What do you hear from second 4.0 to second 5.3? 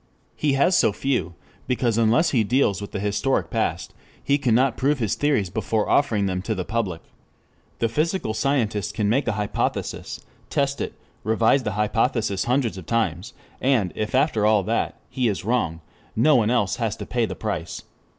he cannot prove his